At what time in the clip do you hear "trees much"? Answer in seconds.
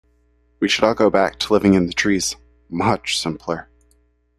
1.93-3.19